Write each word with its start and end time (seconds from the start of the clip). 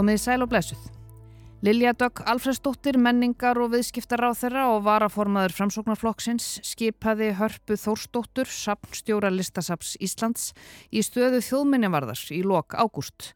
Komið 0.00 0.16
í 0.16 0.20
sæl 0.22 0.40
og 0.40 0.48
blessuð. 0.48 0.84
Lilja 1.60 1.90
Dögg 1.92 2.22
Alfredsdóttir, 2.32 2.96
menningar 2.96 3.58
og 3.60 3.74
viðskiptar 3.74 4.22
á 4.24 4.32
þeirra 4.32 4.62
og 4.72 4.86
varaformaður 4.86 5.52
framsóknarflokksins 5.58 6.46
skipaði 6.64 7.34
hörpu 7.36 7.76
Þórsdóttur, 7.76 8.48
sapnstjóra 8.48 9.28
listasaps 9.28 9.98
Íslands, 10.00 10.54
í 10.88 11.04
stöðu 11.04 11.42
þjóðminnivarðar 11.44 12.22
í 12.32 12.40
lok 12.48 12.78
ágúst. 12.80 13.34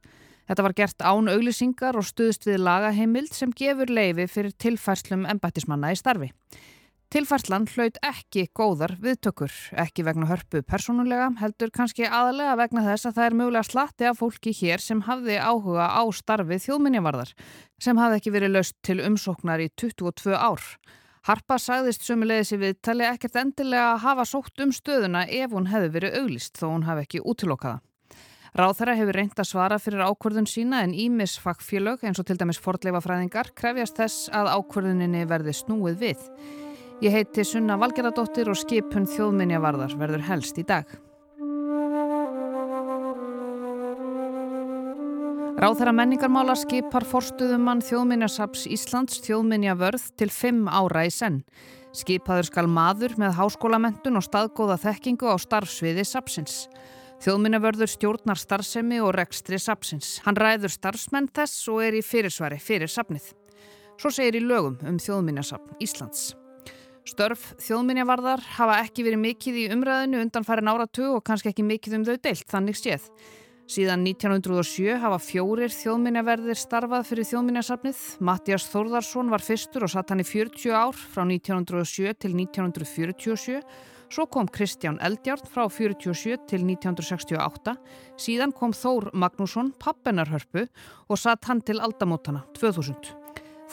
Þetta 0.49 0.65
var 0.65 0.77
gert 0.79 1.05
án 1.05 1.29
auglisingar 1.29 2.01
og 2.01 2.09
stuðst 2.09 2.49
við 2.49 2.63
lagaheimild 2.65 3.37
sem 3.37 3.53
gefur 3.53 3.93
leifi 3.93 4.25
fyrir 4.33 4.57
tilfærslum 4.57 5.29
embættismanna 5.35 5.93
í 5.93 6.01
starfi. 6.01 6.31
Tilfærslan 7.15 7.69
hlaut 7.71 7.99
ekki 8.03 8.49
góðar 8.59 8.97
viðtökur, 8.99 9.53
ekki 9.79 10.03
vegna 10.03 10.27
hörpu 10.27 10.65
persónulega, 10.67 11.29
heldur 11.39 11.71
kannski 11.71 12.09
aðalega 12.09 12.57
vegna 12.59 12.83
þess 12.83 13.07
að 13.07 13.15
það 13.15 13.27
er 13.29 13.37
mögulega 13.39 13.69
slatti 13.69 14.09
af 14.09 14.19
fólki 14.19 14.51
hér 14.59 14.83
sem 14.83 15.05
hafði 15.07 15.37
áhuga 15.39 15.87
á 15.95 16.03
starfi 16.11 16.59
þjóðminjavarðar, 16.65 17.31
sem 17.79 18.01
hafði 18.03 18.19
ekki 18.19 18.33
verið 18.35 18.53
löst 18.57 18.75
til 18.83 18.97
umsóknar 19.07 19.63
í 19.63 19.69
22 19.79 20.35
ár. 20.35 20.65
Harpa 21.31 21.61
sagðist 21.63 22.03
sömulegis 22.03 22.51
í 22.51 22.59
viðtali 22.65 23.07
ekkert 23.07 23.39
endilega 23.45 23.93
að 23.93 24.03
hafa 24.09 24.27
sótt 24.33 24.67
um 24.67 24.75
stöðuna 24.75 25.23
ef 25.31 25.55
hún 25.55 25.71
hefði 25.71 25.95
verið 26.01 26.19
auglist 26.19 26.59
þó 26.59 26.67
hún 26.73 26.89
hafi 26.89 27.07
ekki 27.07 27.23
útilokkaða. 27.23 27.79
Ráþara 28.59 28.99
hefur 28.99 29.21
reynd 29.21 29.39
að 29.39 29.51
svara 29.53 29.79
fyrir 29.79 30.03
ákvörðun 30.03 30.51
sína 30.51 30.83
en 30.83 30.99
ímis 30.99 31.39
fagfélög 31.39 32.03
eins 32.03 32.19
og 32.19 32.27
til 32.27 32.41
dæmis 32.43 32.59
fordleifafræðingar 32.63 33.55
krefjast 33.55 34.03
þess 34.03 34.29
að 34.35 34.51
ákvörðuninni 34.59 35.25
verði 35.31 35.55
snúið 35.63 36.03
við. 36.03 36.29
Ég 37.05 37.13
heiti 37.13 37.43
Sunna 37.45 37.75
Valgeradóttir 37.77 38.49
og 38.49 38.57
skipun 38.57 39.05
þjóðminjavarðar 39.05 39.93
verður 40.01 40.23
helst 40.25 40.57
í 40.57 40.63
dag. 40.65 40.89
Ráþæra 45.61 45.93
menningarmála 45.93 46.55
skipar 46.57 47.05
forstuðumann 47.05 47.83
þjóðminjasaps 47.85 48.63
Íslands 48.73 49.21
þjóðminjavörð 49.27 50.07
til 50.17 50.31
fimm 50.33 50.63
ára 50.65 51.03
í 51.05 51.11
senn. 51.13 51.43
Skipaður 51.93 52.49
skal 52.49 52.65
maður 52.73 53.19
með 53.21 53.37
háskólamentun 53.37 54.17
og 54.17 54.25
staðgóða 54.25 54.79
þekkingu 54.87 55.29
á 55.29 55.37
starfsviði 55.45 56.07
sapsins. 56.09 56.55
Þjóðminjavörður 57.21 57.93
stjórnar 57.93 58.41
starfsemi 58.41 59.03
og 59.05 59.13
rekstri 59.19 59.61
sapsins. 59.61 60.23
Hann 60.25 60.41
ræður 60.41 60.73
starfsmenn 60.73 61.29
þess 61.37 61.69
og 61.69 61.85
er 61.85 61.99
í 62.01 62.01
fyrirsvari 62.01 62.57
fyrir 62.65 62.89
sapnið. 62.89 63.29
Svo 64.01 64.09
segir 64.09 64.41
í 64.41 64.43
lögum 64.49 64.81
um 64.89 64.97
þjóðminjasapn 64.97 65.77
Íslands. 65.85 66.33
Störf 67.05 67.51
þjóðminjavarðar 67.61 68.41
hafa 68.57 68.79
ekki 68.81 69.05
verið 69.05 69.21
mikið 69.21 69.57
í 69.61 69.65
umræðinu 69.75 70.23
undan 70.25 70.47
farin 70.47 70.71
áratu 70.73 71.11
og 71.13 71.25
kannski 71.27 71.51
ekki 71.51 71.65
mikið 71.67 71.99
um 71.99 72.05
þau 72.09 72.15
deilt, 72.17 72.47
þannig 72.49 72.79
séð. 72.81 73.09
Síðan 73.69 74.05
1907 74.05 74.99
hafa 75.01 75.19
fjórir 75.25 75.73
þjóðminjaverðir 75.73 76.59
starfað 76.61 77.07
fyrir 77.09 77.29
þjóðminjasafnið. 77.29 78.01
Mattias 78.25 78.67
Þórðarsson 78.73 79.33
var 79.33 79.45
fyrstur 79.45 79.87
og 79.87 79.93
satt 79.93 80.13
hann 80.13 80.21
í 80.21 80.27
40 80.29 80.77
ár 80.77 80.97
frá 80.97 81.25
1907 81.25 82.13
til 82.25 82.33
1947. 82.37 83.59
Svo 84.13 84.29
kom 84.29 84.49
Kristján 84.53 85.01
Eldjárn 85.05 85.49
frá 85.49 85.65
47 85.65 86.45
til 86.49 86.65
1968. 86.69 87.77
Síðan 88.21 88.53
kom 88.57 88.77
Þór 88.77 89.11
Magnússon, 89.17 89.73
pappennarhörpu 89.81 90.69
og 91.09 91.21
satt 91.21 91.49
hann 91.49 91.65
til 91.65 91.81
aldamótana 91.81 92.45
2000. 92.61 93.24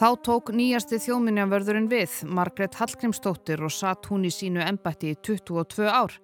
Þá 0.02 0.16
tók 0.26 0.48
nýjasti 0.58 0.98
þjóminjavörðurinn 0.98 1.86
við, 1.86 2.14
Margret 2.34 2.74
Hallgrímsdóttir 2.80 3.62
og 3.62 3.70
satt 3.70 4.08
hún 4.10 4.24
í 4.26 4.32
sínu 4.34 4.64
embætti 4.66 5.12
í 5.14 5.18
22 5.22 5.86
ár. 5.86 6.16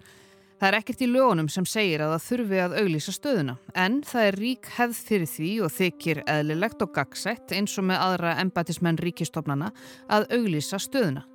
Það 0.58 0.66
er 0.72 0.78
ekkert 0.80 1.02
í 1.06 1.10
lögunum 1.12 1.50
sem 1.54 1.68
segir 1.70 2.02
að 2.02 2.16
það 2.16 2.24
þurfi 2.26 2.62
að 2.64 2.72
auglýsa 2.80 3.12
stöðuna, 3.14 3.54
en 3.78 4.00
það 4.02 4.30
er 4.30 4.38
rík 4.42 4.70
hefð 4.80 5.02
fyrir 5.10 5.30
því 5.30 5.50
og 5.68 5.76
þykir 5.76 6.22
eðlilegt 6.34 6.82
og 6.82 6.90
gagsætt 6.96 7.54
eins 7.54 7.78
og 7.78 7.86
með 7.92 8.02
aðra 8.08 8.32
embættismenn 8.42 8.98
ríkistofnana 9.06 9.70
að 10.10 10.26
auglýsa 10.40 10.80
stöðuna. 10.82 11.28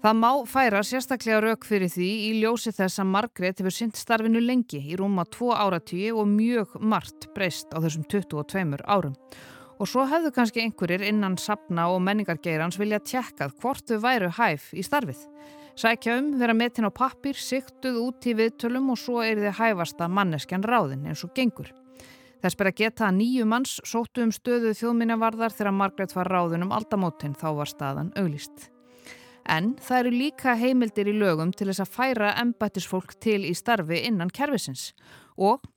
Það 0.00 0.16
má 0.22 0.30
færa 0.48 0.80
sérstaklega 0.80 1.42
rauk 1.44 1.66
fyrir 1.68 1.92
því 1.92 2.08
í 2.30 2.30
ljósi 2.38 2.72
þess 2.72 3.02
að 3.02 3.10
Margret 3.10 3.60
hefur 3.60 3.76
synt 3.76 4.00
starfinu 4.00 4.40
lengi 4.40 4.80
í 4.80 4.96
rúma 4.96 5.26
tvo 5.28 5.52
áratíu 5.52 6.16
og 6.22 6.32
mjög 6.32 6.72
margt 6.80 7.28
breyst 7.36 7.68
á 7.76 7.84
þessum 7.84 8.08
22 8.08 8.80
árum. 8.88 9.12
Og 9.76 9.88
svo 9.90 10.06
hefðu 10.08 10.30
kannski 10.32 10.62
einhverjir 10.64 11.04
innan 11.04 11.36
sapna 11.40 11.90
og 11.92 12.00
menningargeirans 12.04 12.78
vilja 12.80 13.00
tjekkað 13.04 13.56
hvort 13.60 13.84
þau 13.90 13.98
væru 14.00 14.30
hæf 14.38 14.70
í 14.72 14.84
starfið. 14.84 15.24
Sækja 15.76 16.14
um, 16.16 16.30
vera 16.40 16.54
metin 16.56 16.88
á 16.88 16.90
pappir, 16.94 17.36
siktuð 17.36 17.98
út 18.00 18.24
í 18.24 18.32
viðtölum 18.38 18.88
og 18.94 19.00
svo 19.00 19.20
er 19.20 19.36
þið 19.42 19.58
hæfasta 19.58 20.08
manneskjan 20.08 20.64
ráðin 20.64 21.04
eins 21.10 21.24
og 21.26 21.34
gengur. 21.36 21.68
Þess 22.40 22.56
ber 22.56 22.70
að 22.70 22.78
geta 22.80 23.08
að 23.10 23.18
nýju 23.18 23.44
manns 23.48 23.74
sóttu 23.84 24.24
um 24.24 24.32
stöðu 24.32 24.72
þjóðminnavarðar 24.78 25.52
þegar 25.52 25.76
Margret 25.76 26.16
var 26.16 26.32
ráðin 26.32 26.64
um 26.64 26.72
aldamótin 26.72 27.36
þá 27.36 27.50
var 27.60 27.68
staðan 27.68 28.14
auglist. 28.16 28.70
En 29.44 29.74
það 29.76 30.00
eru 30.00 30.14
líka 30.14 30.56
heimildir 30.58 31.12
í 31.12 31.18
lögum 31.20 31.52
til 31.52 31.68
þess 31.68 31.84
að 31.84 31.92
færa 31.92 32.32
embættisfólk 32.40 33.12
til 33.20 33.42
í 33.44 33.52
starfi 33.54 34.00
innan 34.08 34.32
kervisins 34.32 34.88
Og 34.90 35.25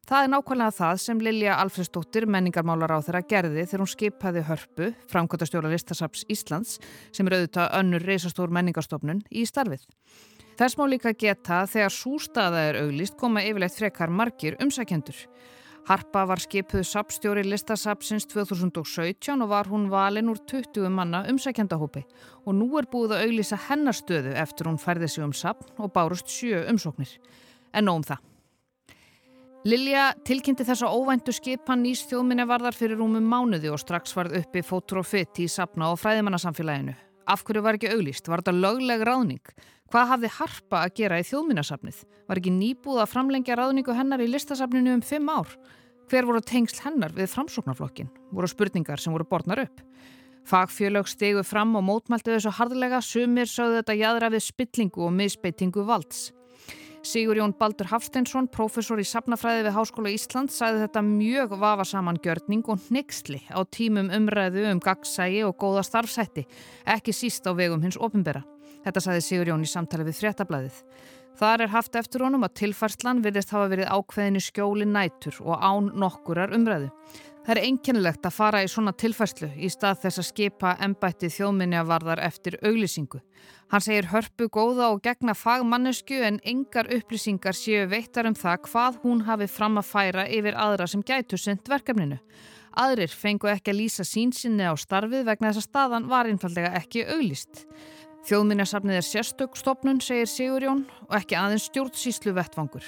það 0.08 0.24
er 0.24 0.30
nákvæmlega 0.32 0.72
það 0.78 1.00
sem 1.04 1.20
Lilja 1.20 1.58
Alfredsdóttir, 1.60 2.24
menningarmálar 2.32 2.94
á 2.96 3.04
þeirra 3.04 3.22
gerði 3.28 3.66
þegar 3.66 3.82
hún 3.84 3.92
skipaði 3.92 4.44
hörpu, 4.48 4.88
framkvæmtastjóla 5.12 5.72
listasaps 5.74 6.24
Íslands, 6.32 6.78
sem 7.12 7.28
er 7.28 7.36
auðvitað 7.36 7.74
önnur 7.82 8.06
reysastór 8.08 8.54
menningarstofnun, 8.56 9.20
í 9.36 9.44
starfið. 9.50 9.84
Þess 10.60 10.80
má 10.80 10.86
líka 10.88 11.12
geta 11.12 11.66
þegar 11.68 11.92
sústaða 11.92 12.64
er 12.70 12.80
auglist 12.86 13.20
koma 13.20 13.44
yfirleitt 13.44 13.76
frekar 13.76 14.12
margir 14.12 14.56
umsækjendur. 14.64 15.20
Harpa 15.90 16.24
var 16.30 16.40
skipuð 16.40 16.86
sapstjóri 16.88 17.44
listasapsins 17.44 18.28
2017 18.32 19.44
og 19.44 19.52
var 19.52 19.68
hún 19.72 19.90
valin 19.92 20.32
úr 20.32 20.40
20 20.48 20.88
manna 20.88 21.26
umsækjendahópi 21.32 22.06
og 22.46 22.56
nú 22.56 22.72
er 22.80 22.88
búið 22.92 23.18
að 23.18 23.28
auglisa 23.28 23.60
hennarstöðu 23.68 24.36
eftir 24.40 24.72
hún 24.72 24.80
færði 24.80 25.12
sig 25.12 25.28
um 25.28 25.36
sapn 25.36 25.72
og 25.80 25.92
bárust 25.96 26.32
sjö 26.32 26.64
umsóknir. 26.72 27.18
En 27.74 27.90
nóg 27.90 28.04
um 28.04 28.12
það. 28.12 28.30
Lilja 29.68 30.14
tilkynnti 30.24 30.64
þessa 30.64 30.88
óvæntu 30.88 31.34
skipan 31.36 31.82
nýst 31.84 32.08
þjóðminnevarðar 32.08 32.78
fyrir 32.78 32.96
rúmum 33.02 33.26
mánuði 33.28 33.68
og 33.74 33.82
strax 33.82 34.14
varð 34.16 34.38
uppi 34.40 34.62
fótur 34.64 35.02
og 35.02 35.08
fytt 35.10 35.42
í 35.44 35.50
sapna 35.52 35.90
og 35.92 36.00
fræðimannarsamfélaginu. 36.00 36.94
Af 37.28 37.44
hverju 37.44 37.66
var 37.66 37.76
ekki 37.76 37.90
auglýst? 37.92 38.30
Var 38.32 38.40
þetta 38.40 38.54
lögleg 38.56 39.04
ráðning? 39.04 39.52
Hvað 39.92 40.08
hafði 40.14 40.32
Harpa 40.38 40.86
að 40.86 40.96
gera 41.02 41.20
í 41.20 41.28
þjóðminnasafnið? 41.28 42.00
Var 42.32 42.40
ekki 42.40 42.56
nýbúð 42.56 43.04
að 43.04 43.12
framlengja 43.12 43.60
ráðningu 43.60 43.98
hennar 44.00 44.24
í 44.24 44.30
listasafninu 44.32 44.96
um 44.96 45.04
fimm 45.04 45.28
ár? 45.28 45.52
Hver 46.08 46.32
voru 46.32 46.40
tengsl 46.40 46.80
hennar 46.88 47.12
við 47.12 47.28
framsóknarflokkin? 47.36 48.08
Voru 48.32 48.48
spurningar 48.48 49.04
sem 49.04 49.12
voru 49.12 49.28
borðnar 49.28 49.66
upp? 49.68 49.84
Fagfjölög 50.48 51.12
stegu 51.12 51.44
fram 51.44 51.76
og 51.76 51.84
mótmælti 51.84 52.32
þessu 52.32 52.56
harðlega, 52.56 53.04
sumir 53.04 53.52
sögðu 53.52 53.84
þetta 53.84 54.02
jæðra 54.06 54.32
við 54.32 54.48
spillingu 54.48 55.04
og 55.04 55.18
misbeitingu 55.20 55.84
valds. 55.84 56.30
Sigur 57.00 57.38
Jón 57.40 57.54
Baldur 57.56 57.88
Hafsteinsson, 57.88 58.50
professor 58.52 59.00
í 59.00 59.06
safnafræði 59.08 59.64
við 59.70 59.76
Háskóla 59.78 60.12
Ísland, 60.12 60.52
sæði 60.52 60.82
þetta 60.84 61.04
mjög 61.06 61.54
vafasaman 61.62 62.20
gjörning 62.20 62.68
og 62.68 62.90
nixli 62.92 63.40
á 63.48 63.64
tímum 63.72 64.12
umræðu 64.12 64.66
um 64.68 64.82
gagsægi 64.84 65.46
og 65.48 65.56
góða 65.62 65.86
starfsætti, 65.88 66.44
ekki 66.84 67.16
síst 67.16 67.48
á 67.48 67.56
vegum 67.56 67.86
hins 67.86 67.96
ofinbera. 67.96 68.44
Þetta 68.84 69.04
sæði 69.06 69.24
Sigur 69.24 69.54
Jón 69.54 69.64
í 69.64 69.72
samtali 69.72 70.10
við 70.10 70.20
fréttablaðið. 70.20 70.84
Þar 71.40 71.64
er 71.64 71.72
haft 71.72 71.96
eftir 71.96 72.26
honum 72.26 72.44
að 72.44 72.58
tilfærslan 72.60 73.22
virðist 73.24 73.54
hafa 73.56 73.70
verið 73.72 73.92
ákveðinu 73.96 74.44
skjóli 74.44 74.88
nætur 74.90 75.38
og 75.46 75.56
án 75.56 75.88
nokkurar 75.96 76.52
umræðu. 76.52 76.90
Það 77.46 77.54
er 77.56 77.66
einkennilegt 77.66 78.28
að 78.28 78.36
fara 78.36 78.60
í 78.62 78.68
svona 78.70 78.92
tilfærslu 78.94 79.48
í 79.58 79.70
stað 79.72 80.02
þess 80.04 80.22
að 80.22 80.28
skipa 80.28 80.74
ennbætti 80.86 81.30
þjóðminniavarðar 81.34 82.22
eftir 82.22 82.60
auglýsingu. 82.60 83.22
Hann 83.72 83.86
segir 83.86 84.10
hörpu 84.12 84.50
góða 84.52 84.90
og 84.94 85.02
gegna 85.06 85.34
fagmannesku 85.38 86.20
en 86.26 86.42
engar 86.44 86.90
upplýsingar 86.94 87.58
séu 87.58 87.88
veittar 87.90 88.30
um 88.30 88.38
það 88.38 88.64
hvað 88.68 89.02
hún 89.06 89.24
hafi 89.26 89.48
fram 89.50 89.80
að 89.82 89.90
færa 89.90 90.28
yfir 90.28 90.60
aðra 90.60 90.90
sem 90.90 91.06
gætu 91.06 91.40
synd 91.40 91.70
verkefninu. 91.70 92.20
Aðrir 92.78 93.10
fengu 93.10 93.50
ekki 93.50 93.74
að 93.74 93.82
lýsa 93.82 94.06
sínsinni 94.06 94.68
á 94.68 94.76
starfið 94.78 95.26
vegna 95.32 95.50
þess 95.50 95.64
að 95.64 95.70
staðan 95.70 96.10
var 96.12 96.30
einfallega 96.30 96.76
ekki 96.78 97.08
auglýst. 97.08 97.66
Þjóðminniasafnið 98.30 99.00
er 99.00 99.06
sérstökstofnun, 99.08 100.02
segir 100.04 100.28
Sigurjón, 100.30 100.84
og 101.08 101.22
ekki 101.22 101.40
aðeins 101.40 101.70
stjórnsýslu 101.72 102.36
vettvangur. 102.36 102.84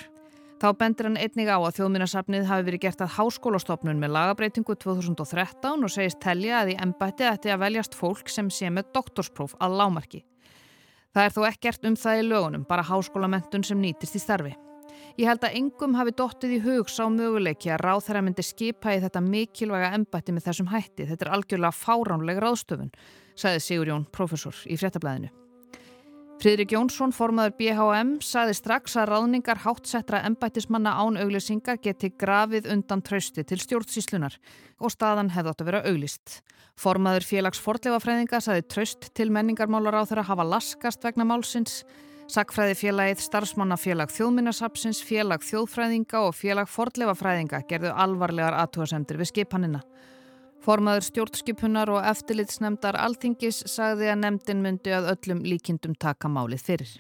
Þá 0.61 0.67
bendur 0.77 1.07
hann 1.07 1.17
einnig 1.17 1.47
á 1.49 1.57
að 1.57 1.79
þjóðminnarsafnið 1.79 2.43
hafi 2.45 2.65
verið 2.67 2.81
gert 2.83 2.99
að 3.01 3.15
háskólastofnun 3.15 3.97
með 3.97 4.11
lagabreitingu 4.13 4.75
2013 4.83 5.87
og 5.87 5.89
segist 5.89 6.19
telja 6.21 6.59
að 6.59 6.75
í 6.75 6.75
ennbætti 6.85 7.25
ætti 7.25 7.49
að 7.49 7.63
veljast 7.63 7.97
fólk 7.97 8.29
sem 8.29 8.51
sé 8.53 8.69
með 8.69 8.91
doktorspróf 8.93 9.55
að 9.57 9.79
lámarki. 9.79 10.21
Það 11.17 11.25
er 11.25 11.33
þó 11.33 11.41
ekkert 11.49 11.89
um 11.89 11.97
það 11.97 12.21
í 12.21 12.27
lögunum, 12.27 12.67
bara 12.69 12.85
háskólamentun 12.85 13.65
sem 13.65 13.81
nýtist 13.81 14.21
í 14.21 14.21
starfi. 14.21 14.53
Ég 15.17 15.25
held 15.31 15.49
að 15.49 15.57
engum 15.63 15.97
hafi 15.97 16.13
dottið 16.21 16.55
í 16.59 16.63
hugs 16.67 17.01
á 17.01 17.09
möguleiki 17.09 17.73
að 17.73 17.81
ráð 17.81 18.05
þeirra 18.05 18.25
myndi 18.29 18.45
skipa 18.45 18.93
í 18.93 19.01
þetta 19.01 19.25
mikilvæga 19.25 19.91
ennbætti 19.97 20.37
með 20.37 20.51
þessum 20.51 20.69
hætti. 20.69 21.09
Þetta 21.09 21.25
er 21.25 21.35
algjörlega 21.39 21.73
fáránleg 21.73 22.45
ráðstöfun, 22.45 22.93
sagði 23.33 23.65
Sigur 23.65 23.95
Jón, 23.95 24.09
professor 24.13 24.65
í 24.69 24.77
fréttablaðinu. 24.77 25.33
Fridrik 26.41 26.71
Jónsson, 26.73 27.11
formaður 27.13 27.51
BHM, 27.59 28.15
saði 28.25 28.55
strax 28.57 28.95
að 28.97 29.11
ráðningar 29.11 29.59
hátsettra 29.61 30.23
embættismanna 30.25 30.95
án 30.97 31.19
auglýsingar 31.21 31.77
geti 31.77 32.09
grafið 32.17 32.65
undan 32.73 33.03
trausti 33.05 33.43
til 33.45 33.59
stjórnsíslunar 33.61 34.39
og 34.81 34.89
staðan 34.89 35.29
hefði 35.35 35.51
átt 35.51 35.61
að 35.61 35.69
vera 35.69 35.83
auglýst. 35.91 36.39
Formaður 36.81 37.27
félags 37.29 37.61
forleifafræðinga 37.61 38.39
saði 38.41 38.65
traust 38.73 39.11
til 39.13 39.29
menningarmálar 39.29 39.99
á 40.01 40.09
þeirra 40.09 40.25
hafa 40.31 40.47
laskast 40.55 41.05
vegna 41.05 41.29
málsins. 41.29 41.83
Sakfræði 42.25 42.79
félagið, 42.79 43.21
starfsmannafélag 43.27 44.09
þjóðminnasapsins, 44.09 45.03
félag 45.05 45.45
þjóðfræðinga 45.45 46.23
og 46.25 46.33
félag 46.33 46.73
forleifafræðinga 46.73 47.61
gerðu 47.69 47.93
alvarlegar 47.93 48.57
aðtúasemdir 48.63 49.21
við 49.21 49.29
skipanina. 49.35 49.85
Formaður 50.61 51.07
stjórnskipunar 51.07 51.89
og 51.89 52.03
eftirlitsnemdar 52.05 52.93
Alþingis 53.01 53.63
sagði 53.65 54.11
að 54.11 54.19
nefndin 54.21 54.59
myndi 54.61 54.91
að 54.93 55.07
öllum 55.15 55.39
líkindum 55.41 55.95
taka 55.97 56.29
málið 56.29 56.67
fyrir. 56.67 56.91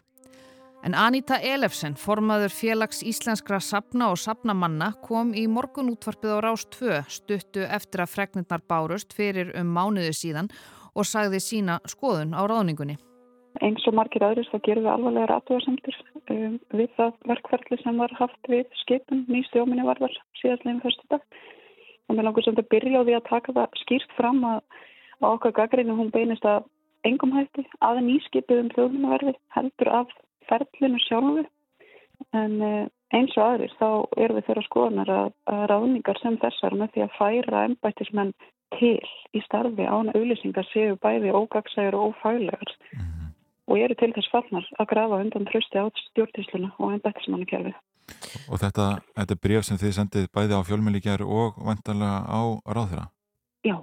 En 0.81 0.95
Anita 0.97 1.37
Elefsen, 1.45 1.93
formaður 1.93 2.49
félags 2.57 3.03
íslenskra 3.05 3.59
sapna 3.61 4.07
og 4.09 4.17
sapnamanna, 4.17 4.95
kom 5.05 5.35
í 5.37 5.45
morgunútvarpið 5.45 6.33
á 6.33 6.37
Rás 6.41 6.65
2 6.73 7.03
stuttu 7.05 7.67
eftir 7.67 8.01
að 8.01 8.15
fregnirnar 8.15 8.65
bárust 8.65 9.13
fyrir 9.13 9.53
um 9.61 9.69
mánuðu 9.77 10.15
síðan 10.17 10.49
og 10.97 11.05
sagði 11.05 11.43
sína 11.45 11.77
skoðun 11.85 12.33
á 12.33 12.41
ráðningunni. 12.49 12.97
Eins 13.61 13.85
og 13.85 13.93
margir 13.93 14.25
aðris 14.25 14.49
þá 14.49 14.57
gerum 14.65 14.87
við 14.87 14.93
alvarlega 14.95 15.29
ratuarsamtur 15.35 16.01
um, 16.33 16.57
við 16.73 16.89
það 16.97 17.17
verkferðli 17.29 17.81
sem 17.83 18.01
var 18.01 18.17
haft 18.17 18.49
við 18.49 18.65
skipun 18.81 19.27
nýstjóminni 19.29 19.85
varðar 19.85 20.17
síðastleginn 20.41 20.81
fyrstu 20.81 21.11
dag 21.13 21.25
og 22.11 22.17
mér 22.17 22.27
langar 22.27 22.43
sem 22.45 22.57
þetta 22.57 22.73
byrja 22.75 23.01
á 23.01 23.05
því 23.07 23.17
að 23.17 23.29
taka 23.29 23.55
það 23.57 23.81
skýrt 23.85 24.15
fram 24.19 24.43
að, 24.43 24.61
að 25.21 25.33
okkar 25.35 25.57
gaggrínu 25.59 25.97
hún 25.97 26.13
beinist 26.13 26.45
að 26.45 26.67
engum 27.07 27.33
hætti 27.37 27.65
að 27.79 28.03
nýskipið 28.05 28.63
um 28.63 28.71
þjóðlunaverði 28.75 29.35
heldur 29.55 29.91
af 30.01 30.15
ferlinu 30.49 30.99
sjálfu 31.07 31.45
en 32.37 32.57
eh, 32.61 32.87
eins 33.15 33.35
og 33.37 33.45
aðrir 33.45 33.75
þá 33.79 33.89
erum 34.23 34.37
við 34.37 34.47
þeirra 34.47 34.65
skoðanar 34.67 35.13
að, 35.15 35.29
að 35.53 35.63
ráðningar 35.71 36.19
sem 36.21 36.37
þessar 36.43 36.75
með 36.77 36.93
því 36.93 37.05
að 37.05 37.15
færa 37.17 37.63
ennbættismenn 37.67 38.33
til 38.77 38.99
í 39.35 39.41
starfi 39.45 39.87
án 39.87 40.11
auðlýsingar 40.13 40.67
séu 40.71 40.97
bæði 41.03 41.33
ógagsægur 41.35 41.97
og 41.97 42.11
ófælegar 42.11 42.71
-hmm. 42.71 43.31
og 43.67 43.79
eru 43.79 43.95
til 43.95 44.13
þess 44.15 44.31
fallnar 44.31 44.67
að 44.79 44.91
grafa 44.93 45.21
undan 45.23 45.47
trösti 45.49 45.77
á 45.79 45.85
stjórntísluna 46.07 46.71
og 46.77 46.93
ennbættismannakerfið. 46.93 47.75
Og 48.49 48.59
þetta, 48.61 48.87
þetta 49.15 49.39
bref 49.43 49.65
sem 49.67 49.79
þið 49.81 49.95
sendið 49.97 50.27
bæði 50.35 50.59
á 50.59 50.67
fjölmjölingar 50.67 51.23
og 51.25 51.57
vantarlega 51.61 52.21
á 52.27 52.41
ráðherra? 52.67 53.07
Já, 53.67 53.77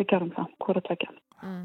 við 0.00 0.10
gerum 0.12 0.32
það, 0.36 0.54
hvora 0.64 0.84
tvekja. 0.88 1.10
Mm. 1.40 1.62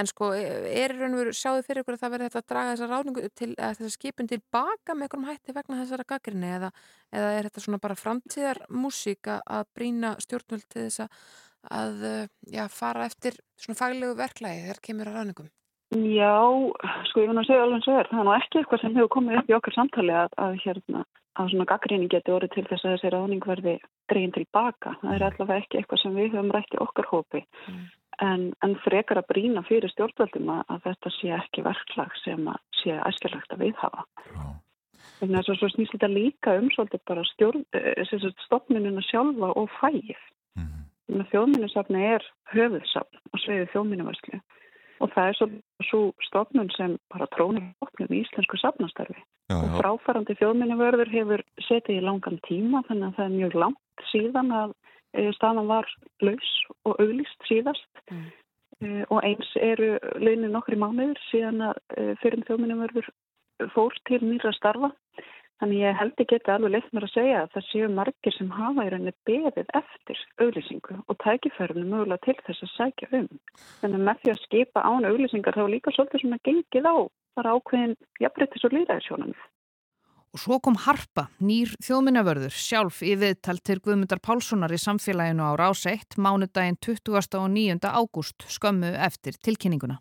En 0.00 0.08
sko, 0.08 0.30
er 0.32 0.94
raun 0.96 1.12
og 1.12 1.20
veru, 1.20 1.34
sjáðu 1.36 1.64
fyrir 1.66 1.82
ykkur 1.82 1.98
að 1.98 2.02
það 2.04 2.12
verði 2.14 2.28
þetta 2.30 2.40
að 2.40 2.48
draga 2.52 2.72
þessa 2.72 2.88
ráningu 2.88 3.24
til, 3.36 3.50
eða 3.50 3.74
þessa 3.76 3.92
skipin 3.92 4.30
tilbaka 4.30 4.96
með 4.96 5.06
einhverjum 5.06 5.28
hætti 5.28 5.56
vegna 5.56 5.80
þessara 5.82 6.08
gaggrinni 6.08 6.52
eða, 6.56 6.70
eða 7.12 7.30
er 7.36 7.48
þetta 7.48 7.64
svona 7.66 7.82
bara 7.84 7.98
framtíðar 8.00 8.62
músík 8.72 9.30
að 9.34 9.68
brína 9.76 10.14
stjórnvöld 10.24 10.66
til 10.72 10.86
þess 10.86 11.04
að 11.68 12.04
já, 12.48 12.64
fara 12.72 13.04
eftir 13.10 13.36
svona 13.60 13.76
faglegu 13.76 14.16
verklægi 14.16 14.64
þegar 14.64 14.84
kemur 14.88 15.10
að 15.10 15.18
ráningum? 15.18 15.50
Já, 15.90 16.38
sko 17.10 17.20
ég 17.20 17.28
vona 17.32 17.42
að 17.42 17.50
segja 17.50 17.64
alveg 17.66 17.80
eins 17.80 17.88
og 17.90 17.96
verð, 17.98 18.12
það 18.14 18.20
er 18.22 18.28
nú 18.28 18.34
ekki 18.38 18.60
eitthvað 18.60 18.80
sem 18.80 18.96
hefur 18.96 19.12
komið 19.18 19.40
upp 19.40 19.48
í 19.50 19.56
okkar 19.58 19.76
samtali 19.76 20.14
að, 20.14 20.36
að 20.38 20.58
hérna 20.64 21.04
að 21.38 21.52
svona 21.52 21.68
gaggrinni 21.70 22.08
geti 22.10 22.32
orðið 22.34 22.54
til 22.54 22.66
þess 22.68 22.84
að 22.84 22.94
þessi 22.96 23.12
ráðning 23.14 23.46
verði 23.46 23.74
dreginn 24.10 24.34
tilbaka. 24.34 24.96
Það 25.02 25.14
er 25.14 25.24
allavega 25.26 25.62
ekki 25.62 25.80
eitthvað 25.80 26.02
sem 26.02 26.16
við 26.18 26.32
höfum 26.34 26.52
rætti 26.54 26.80
okkar 26.82 27.08
hópi 27.10 27.42
mm. 27.42 27.84
en, 28.26 28.48
en 28.66 28.74
frekar 28.84 29.20
að 29.20 29.28
brína 29.30 29.62
fyrir 29.68 29.92
stjórnvöldum 29.94 30.50
að, 30.56 30.64
að 30.74 30.82
þetta 30.88 31.14
sé 31.18 31.32
ekki 31.38 31.64
verklag 31.66 32.18
sem 32.24 32.50
að 32.50 32.60
sé 32.80 32.98
æskilagt 32.98 33.54
að 33.54 33.64
viðhafa. 33.66 34.06
Mm. 34.34 34.58
Þannig 35.20 35.40
að 35.40 35.60
svo 35.60 35.70
snýst 35.74 35.96
þetta 35.96 36.10
líka 36.10 36.56
um 36.56 36.68
svolítið 36.72 37.02
bara 37.08 37.24
eh, 37.76 38.14
stofnununa 38.46 39.02
sjálfa 39.04 39.52
og 39.60 39.72
fæið. 39.78 40.20
Mm. 40.58 40.86
Þjóðminnisafni 41.30 42.06
er 42.16 42.24
höfuðsafn 42.54 43.20
og 43.30 43.42
sveiði 43.42 43.68
þjóðminnivarslu 43.72 44.40
og 45.00 45.12
það 45.14 45.28
er 45.28 45.38
svo, 45.38 45.48
svo 45.88 46.00
stofnun 46.26 46.70
sem 46.76 46.96
bara 47.12 47.28
trónir 47.34 47.64
stofnum 47.78 48.12
í 48.14 48.22
íslensku 48.24 48.60
safnastarfi 48.60 49.16
já, 49.16 49.54
já. 49.54 49.56
og 49.60 49.78
fráfærandi 49.78 50.36
þjóðminnivörður 50.40 51.12
hefur 51.14 51.44
setið 51.68 52.00
í 52.00 52.04
langan 52.06 52.38
tíma 52.48 52.84
þannig 52.88 53.08
að 53.08 53.16
það 53.16 53.26
er 53.26 53.36
mjög 53.38 53.56
langt 53.64 54.04
síðan 54.10 54.52
að 54.60 54.76
e, 55.14 55.26
staðan 55.38 55.70
var 55.70 55.90
laus 56.24 56.52
og 56.84 57.00
auglist 57.00 57.48
síðast 57.48 58.04
mm. 58.10 58.28
e, 58.84 58.92
og 59.08 59.24
eins 59.24 59.50
eru 59.56 59.96
launin 60.20 60.54
nokkri 60.54 60.78
mánuður 60.80 61.20
síðan 61.30 61.70
að 61.70 61.82
e, 61.96 62.06
fyrir 62.22 62.46
þjóðminnivörður 62.48 63.10
fór 63.74 63.96
til 64.08 64.22
nýra 64.24 64.52
starfa 64.56 64.92
Þannig 65.60 65.82
ég 65.82 65.98
held 66.00 66.20
ekki 66.22 66.38
þetta 66.38 66.54
alveg 66.56 66.72
leitt 66.72 66.92
mér 66.96 67.04
að 67.04 67.12
segja 67.12 67.40
að 67.42 67.50
það 67.54 67.64
séu 67.68 67.88
margir 67.92 68.32
sem 68.32 68.52
hafa 68.56 68.84
í 68.86 68.90
rauninni 68.94 69.12
beðið 69.28 69.72
eftir 69.76 70.22
auglýsingu 70.40 70.96
og 71.04 71.18
tækifærinu 71.20 71.84
mögulega 71.84 72.24
til 72.24 72.36
þess 72.46 72.64
að 72.64 72.70
sækja 72.78 73.08
um. 73.18 73.28
Þannig 73.82 74.04
með 74.06 74.22
því 74.22 74.32
að 74.32 74.42
skipa 74.46 74.84
án 74.88 75.08
auglýsingar 75.10 75.58
þá 75.58 75.62
er 75.66 75.72
líka 75.74 75.92
svolítið 75.92 76.24
svona 76.24 76.40
gengið 76.48 76.88
á 76.88 76.96
bara 77.36 77.54
ákveðin 77.58 77.96
jafnbryttis 78.24 78.64
og 78.64 78.76
líðæðisjónum. 78.78 79.34
Og 80.30 80.38
svo 80.38 80.60
kom 80.62 80.76
Harpa, 80.78 81.26
nýr 81.42 81.72
þjóðminnavörður, 81.82 82.54
sjálf 82.54 83.00
í 83.02 83.16
viðtal 83.18 83.58
til 83.66 83.80
Guðmundar 83.82 84.20
Pálssonar 84.22 84.72
í 84.72 84.78
samfélaginu 84.78 85.42
á 85.42 85.58
Ráseitt, 85.58 86.14
mánudaginn 86.16 86.78
20. 86.78 87.34
og 87.36 87.48
9. 87.50 87.82
ágúst, 87.82 88.46
skömmu 88.46 88.94
eftir 88.94 89.36
tilkynninguna. 89.42 89.98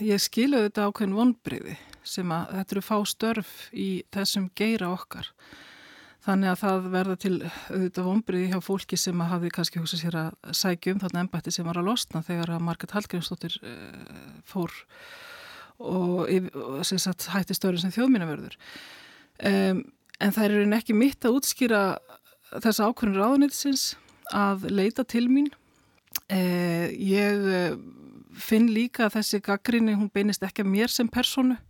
Ég 0.00 0.22
skilu 0.22 0.62
þetta 0.64 0.86
ákveðin 0.88 1.18
vonbriði 1.18 1.74
sem 2.04 2.32
að 2.34 2.56
þetta 2.58 2.76
eru 2.76 2.82
fá 2.84 2.96
störf 3.08 3.52
í 3.72 3.88
þessum 4.14 4.50
geira 4.56 4.90
okkar. 4.94 5.30
Þannig 6.24 6.50
að 6.54 6.60
það 6.62 6.86
verða 6.94 7.14
til 7.20 7.34
auðvitað 7.44 8.06
vonbriði 8.06 8.46
hjá 8.52 8.60
fólki 8.64 8.96
sem 8.96 9.18
að 9.20 9.32
hafi 9.34 9.50
kannski 9.52 9.80
hugsað 9.80 10.00
sér 10.00 10.14
að 10.16 10.54
sækja 10.56 10.94
um 10.94 11.00
þarna 11.02 11.24
ennbætti 11.24 11.52
sem 11.52 11.66
var 11.68 11.80
að 11.80 11.90
losna 11.90 12.22
þegar 12.24 12.54
að 12.54 12.62
Marget 12.64 12.94
Hallgrímsdóttir 12.96 13.58
uh, 13.60 14.38
fór 14.48 14.72
og, 15.84 16.30
og 16.54 16.86
sagt, 16.88 17.26
hætti 17.34 17.56
störfum 17.58 17.82
sem 17.82 17.92
þjóðmínavörður. 17.92 18.56
Um, 19.44 19.82
en 20.22 20.32
það 20.32 20.46
er 20.46 20.78
ekki 20.78 20.96
mitt 20.96 21.28
að 21.28 21.36
útskýra 21.42 21.82
þessa 22.54 22.88
ákvörðin 22.88 23.20
ráðunitsins 23.20 23.84
að 24.32 24.64
leita 24.72 25.04
til 25.04 25.26
mín. 25.28 25.52
Uh, 26.32 26.88
ég 26.88 27.44
uh, 27.50 27.76
finn 28.40 28.70
líka 28.72 29.10
að 29.10 29.18
þessi 29.18 29.44
gaggrinni, 29.44 29.98
hún 29.98 30.08
beinist 30.08 30.44
ekki 30.46 30.64
að 30.64 30.72
mér 30.72 30.92
sem 30.92 31.10
personu 31.10 31.60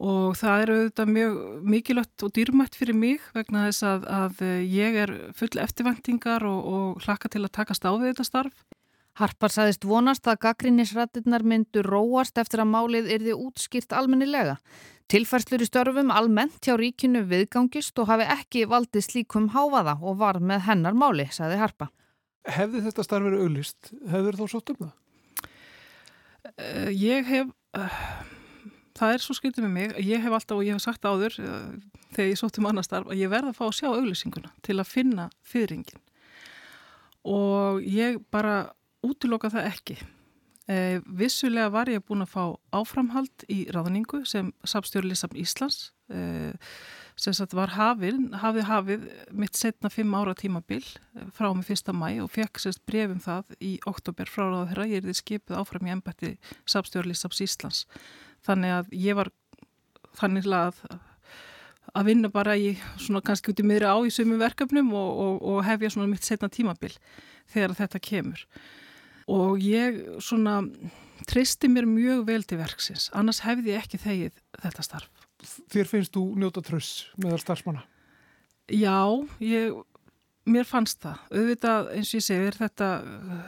og 0.00 0.36
það 0.40 0.62
er 0.62 0.72
auðvitað 0.74 1.10
mjög 1.14 1.38
mikilvægt 1.74 2.24
og 2.24 2.32
dýrmætt 2.36 2.76
fyrir 2.78 2.96
mig 2.96 3.24
vegna 3.36 3.66
þess 3.68 3.84
að, 3.84 4.06
að 4.08 4.44
ég 4.64 5.00
er 5.02 5.12
full 5.36 5.52
eftirvæntingar 5.60 6.46
og, 6.48 6.60
og 6.64 7.02
hlakka 7.04 7.28
til 7.32 7.44
að 7.44 7.52
takast 7.58 7.84
á 7.84 7.92
við 7.92 8.14
þetta 8.14 8.28
starf. 8.28 8.62
Harpar 9.20 9.52
saðist 9.52 9.84
vonast 9.84 10.28
að 10.30 10.40
gaggrinnisrættirnar 10.46 11.44
myndu 11.44 11.82
róast 11.84 12.38
eftir 12.40 12.62
að 12.62 12.72
málið 12.72 13.10
yrði 13.18 13.36
útskýrt 13.36 13.92
almennilega. 13.92 14.56
Tilfærslur 15.10 15.64
í 15.64 15.68
störfum 15.68 16.12
almennt 16.14 16.62
hjá 16.64 16.76
ríkinu 16.78 17.24
viðgangist 17.28 17.98
og 18.00 18.08
hafi 18.08 18.28
ekki 18.30 18.64
valdið 18.70 19.04
slíkum 19.08 19.50
háfaða 19.52 19.98
og 20.00 20.20
var 20.22 20.40
með 20.40 20.64
hennar 20.70 20.96
máli, 20.96 21.26
saði 21.34 21.58
Harpa. 21.60 21.90
Hefði 22.48 22.86
þetta 22.86 23.04
starf 23.04 23.26
verið 23.26 23.44
auglist, 23.44 23.90
hefur 24.08 24.38
þú 24.38 24.48
svo 24.48 24.64
stöfnað? 24.64 24.92
Uh, 26.56 26.88
ég 26.94 27.26
hef... 27.28 27.50
Það 29.00 29.14
er 29.16 29.24
svo 29.24 29.34
skritið 29.38 29.64
með 29.64 29.74
mig, 29.78 29.96
ég 30.04 30.20
hef 30.20 30.34
alltaf 30.36 30.58
og 30.58 30.66
ég 30.66 30.76
hef 30.76 30.84
sagt 30.84 31.06
áður 31.08 31.38
uh, 31.40 31.72
þegar 32.12 32.28
ég 32.28 32.40
sótt 32.40 32.60
um 32.60 32.68
annar 32.68 32.84
starf 32.84 33.08
að 33.08 33.22
ég 33.22 33.32
verða 33.32 33.54
að 33.54 33.56
fá 33.56 33.64
að 33.70 33.76
sjá 33.78 33.88
auglýsinguna 33.88 34.52
til 34.66 34.76
að 34.76 34.90
finna 34.90 35.30
fyrringin 35.40 36.02
og 37.24 37.80
ég 37.84 38.20
bara 38.32 38.70
útiloka 39.04 39.50
það 39.52 39.68
ekki. 39.70 39.96
Eh, 40.70 41.00
vissulega 41.18 41.70
var 41.72 41.88
ég 41.90 42.02
búin 42.06 42.22
að 42.22 42.34
fá 42.34 42.42
áframhald 42.76 43.44
í 43.50 43.64
ráðningu 43.74 44.22
sem 44.28 44.52
Sapstjórnlisam 44.62 45.32
Íslands 45.34 45.88
eh, 46.12 46.52
sem 47.18 47.34
sagt 47.34 47.56
var 47.58 47.72
hafið, 47.74 48.20
hafið 48.38 48.68
hafið 48.68 49.08
mitt 49.34 49.58
setna 49.58 49.90
fimm 49.90 50.14
ára 50.14 50.36
tímabil 50.38 50.84
eh, 50.84 51.26
frá 51.34 51.48
mig 51.56 51.66
fyrsta 51.66 51.96
mæ 51.96 52.20
og 52.22 52.30
fekk 52.36 52.62
sérst 52.62 52.84
brefum 52.86 53.18
það 53.24 53.56
í 53.58 53.72
oktober 53.90 54.30
frá 54.30 54.44
ráður 54.46 54.84
að 54.84 54.94
ég 54.94 55.02
er 55.02 55.08
þið 55.08 55.18
skipið 55.24 55.58
áfram 55.58 55.88
í 55.88 55.94
ennbætti 55.96 56.32
Sapstjórnlisams 56.70 57.42
Íslands 57.48 57.82
þannig 58.46 58.76
að 58.78 58.92
ég 58.96 59.18
var 59.18 59.30
þannig 60.18 60.48
að 60.54 60.82
að 61.96 62.06
vinna 62.06 62.30
bara 62.32 62.56
í 62.58 62.74
svona 63.00 63.22
kannski 63.24 63.52
út 63.52 63.62
í 63.62 63.66
miðri 63.66 63.88
á 63.90 63.98
í 64.06 64.12
sumum 64.14 64.40
verkefnum 64.40 64.92
og, 64.94 65.10
og, 65.24 65.36
og 65.42 65.64
hefja 65.66 65.90
svona 65.90 66.10
mitt 66.10 66.26
setna 66.26 66.50
tímabil 66.52 66.92
þegar 67.50 67.74
þetta 67.80 68.02
kemur. 68.04 68.44
Og 69.30 69.58
ég 69.62 69.98
svona 70.22 70.60
tristi 71.28 71.70
mér 71.70 71.88
mjög 71.90 72.24
vel 72.28 72.42
til 72.46 72.60
verksins 72.60 73.10
annars 73.16 73.42
hefði 73.44 73.74
ég 73.74 73.84
ekki 73.84 74.00
þegið 74.00 74.38
þetta 74.62 74.86
starf. 74.86 75.26
Þér 75.72 75.88
finnst 75.88 76.14
þú 76.16 76.24
njóta 76.38 76.62
tröss 76.64 77.06
meðal 77.20 77.40
starfsmanna? 77.40 77.84
Já, 78.70 79.02
ég 79.42 79.74
mér 80.50 80.66
fannst 80.68 81.00
það, 81.02 81.22
auðvitað 81.32 81.88
eins 81.96 82.10
og 82.10 82.18
ég 82.18 82.26
segir 82.26 82.58
þetta, 82.58 82.88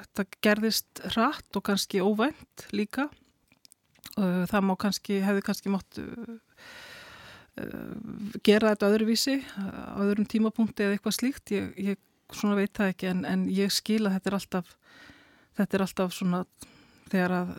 þetta 0.03 0.41
gerðist 0.45 1.03
hratt 1.15 1.59
og 1.59 1.67
kannski 1.69 2.03
óvænt 2.03 2.67
líka 2.75 3.09
það 4.17 4.67
má 4.69 4.75
kannski, 4.81 5.21
hefði 5.25 5.45
kannski 5.47 5.73
mátt 5.73 6.01
gera 8.45 8.73
þetta 8.73 8.89
öðruvísi 8.89 9.39
á 9.61 10.01
öðrum 10.01 10.29
tímapunkti 10.29 10.87
eða 10.87 10.97
eitthvað 10.97 11.19
slíkt 11.19 11.53
ég, 11.53 11.73
ég 11.77 12.01
svona 12.33 12.57
veit 12.57 12.73
það 12.77 12.93
ekki 12.95 13.11
en, 13.11 13.25
en 13.29 13.43
ég 13.53 13.73
skil 13.73 14.07
að 14.07 14.17
þetta 14.17 14.31
er 14.31 14.37
alltaf 14.39 14.77
þetta 15.59 15.77
er 15.77 15.85
alltaf 15.87 16.15
svona 16.17 16.45
þegar 17.13 17.35
að 17.37 17.51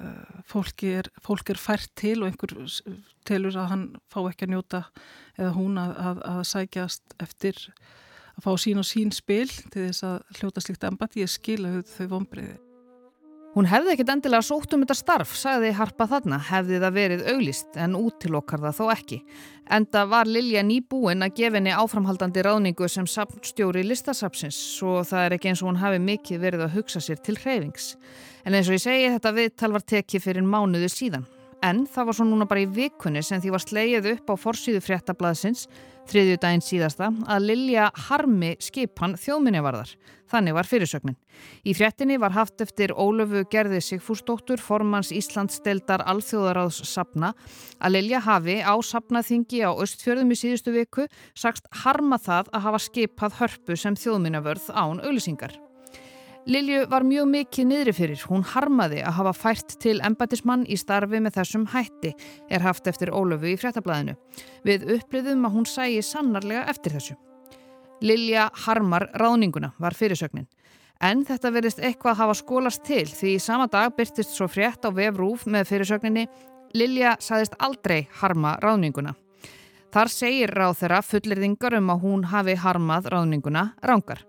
fólki 0.50 0.94
er, 0.98 1.10
fólk 1.22 1.54
er 1.54 1.62
fært 1.62 1.92
til 2.00 2.16
og 2.24 2.30
einhver 2.32 2.56
telur 3.28 3.58
að 3.60 3.70
hann 3.70 3.86
fá 4.10 4.20
ekki 4.24 4.48
að 4.48 4.56
njóta 4.56 4.82
eða 5.38 5.54
hún 5.58 5.78
að, 5.82 5.94
að, 6.10 6.24
að 6.32 6.42
sækjast 6.50 7.18
eftir 7.24 7.62
að 8.34 8.48
fá 8.48 8.52
sín 8.66 8.82
og 8.82 8.90
sín 8.90 9.14
spil 9.14 9.50
til 9.70 9.88
þess 9.88 10.06
að 10.10 10.40
hljóta 10.40 10.64
slikt 10.66 10.88
embati, 10.90 11.22
ég 11.22 11.30
skil 11.32 11.62
að 11.70 11.84
þau 11.94 12.08
vonbreiði. 12.18 12.73
Hún 13.54 13.68
hefði 13.70 13.92
ekkit 13.94 14.10
endilega 14.10 14.42
sótt 14.42 14.72
um 14.74 14.82
þetta 14.82 14.96
starf, 14.98 15.34
sagði 15.38 15.76
Harpa 15.78 16.08
þarna, 16.10 16.40
hefði 16.48 16.80
það 16.82 16.96
verið 16.96 17.28
auglist 17.30 17.76
en 17.78 17.94
útilokkar 18.00 18.64
það 18.64 18.80
þó 18.80 18.88
ekki. 18.96 19.20
Enda 19.78 20.02
var 20.10 20.26
Lilja 20.26 20.64
nýbúin 20.66 21.22
að 21.22 21.36
gefa 21.38 21.60
henni 21.60 21.76
áframhaldandi 21.78 22.42
ráningu 22.48 22.90
sem 22.90 23.06
sapnstjóri 23.06 23.86
listasapsins, 23.86 24.58
svo 24.80 25.04
það 25.06 25.28
er 25.28 25.38
ekki 25.38 25.52
eins 25.52 25.62
og 25.62 25.70
hún 25.70 25.80
hafi 25.84 26.02
mikið 26.02 26.42
verið 26.48 26.66
að 26.66 26.80
hugsa 26.80 27.04
sér 27.06 27.22
til 27.22 27.38
hreyfings. 27.38 27.94
En 28.42 28.58
eins 28.58 28.74
og 28.74 28.80
ég 28.80 28.86
segi 28.88 29.14
þetta 29.20 29.38
viðtal 29.38 29.72
var 29.78 29.86
tekið 29.94 30.26
fyrir 30.26 30.50
mánuðu 30.50 30.90
síðan. 30.90 31.30
En 31.64 31.86
það 31.88 32.10
var 32.10 32.18
svo 32.18 32.26
núna 32.28 32.48
bara 32.50 32.66
í 32.66 32.68
vikunni 32.68 33.24
sem 33.24 33.40
því 33.40 33.56
var 33.56 33.64
sleið 33.64 34.10
upp 34.18 34.32
á 34.32 34.36
forsýðu 34.36 34.82
fréttablaðsins 34.84 35.68
þriðju 36.12 36.40
daginn 36.44 36.64
síðasta 36.64 37.08
að 37.32 37.48
Lilja 37.48 37.86
harmi 38.10 38.54
skipan 38.60 39.16
þjóðminnivarðar. 39.20 39.94
Þannig 40.34 40.56
var 40.58 40.68
fyrirsögnin. 40.68 41.18
Í 41.64 41.76
fréttinni 41.78 42.18
var 42.20 42.34
haft 42.36 42.62
eftir 42.64 42.92
Ólöfu 42.92 43.44
Gerði 43.52 43.80
Sigfúrsdóttur, 43.86 44.60
formans 44.60 45.14
Íslands 45.14 45.62
deldar 45.64 46.04
alþjóðaráðs 46.10 46.82
sapna, 46.90 47.34
að 47.80 47.98
Lilja 47.98 48.24
hafi 48.26 48.60
á 48.60 48.74
sapnaþingi 48.84 49.62
á 49.64 49.72
östfjörðum 49.72 50.34
í 50.34 50.40
síðustu 50.40 50.74
viku 50.76 51.08
sagst 51.32 51.70
harma 51.86 52.20
það 52.20 52.50
að 52.52 52.66
hafa 52.68 52.88
skipað 52.90 53.38
hörpu 53.40 53.78
sem 53.78 54.00
þjóðminnavörð 54.00 54.74
án 54.74 55.04
auðlisingar. 55.04 55.56
Lilju 56.44 56.90
var 56.92 57.06
mjög 57.08 57.28
mikið 57.32 57.68
niðri 57.70 57.92
fyrir. 57.96 58.24
Hún 58.28 58.42
harmaði 58.44 59.00
að 59.00 59.16
hafa 59.20 59.32
fært 59.38 59.76
til 59.80 60.00
embatismann 60.04 60.66
í 60.68 60.76
starfi 60.76 61.22
með 61.24 61.38
þessum 61.38 61.70
hætti, 61.72 62.12
er 62.52 62.66
haft 62.66 62.90
eftir 62.92 63.14
Ólöfu 63.16 63.54
í 63.54 63.60
fréttablaðinu. 63.60 64.18
Við 64.68 64.84
uppliðum 64.98 65.48
að 65.48 65.56
hún 65.56 65.70
sæi 65.70 66.02
sannarlega 66.04 66.66
eftir 66.68 66.98
þessu. 66.98 67.16
Lilja 68.04 68.50
harmar 68.66 69.08
ráðninguna 69.16 69.72
var 69.80 69.96
fyrirsögnin. 69.96 70.50
En 71.00 71.24
þetta 71.28 71.52
verðist 71.56 71.80
eitthvað 71.80 72.20
hafa 72.20 72.36
skólast 72.36 72.84
til 72.88 73.06
því 73.08 73.38
sama 73.40 73.70
dag 73.72 73.96
byrtist 73.96 74.36
svo 74.36 74.50
frétt 74.52 74.84
á 74.84 74.92
vefrúf 74.92 75.48
með 75.48 75.72
fyrirsögninni 75.72 76.28
Lilja 76.76 77.16
saðist 77.24 77.56
aldrei 77.62 78.10
harma 78.20 78.58
ráðninguna. 78.60 79.16
Þar 79.94 80.10
segir 80.12 80.52
ráð 80.58 80.80
þeirra 80.82 81.02
fullirðingar 81.06 81.80
um 81.80 81.92
að 81.94 82.06
hún 82.08 82.28
hafi 82.34 82.60
harmað 82.60 83.12
ráðninguna 83.14 83.68
rángar. 83.86 84.26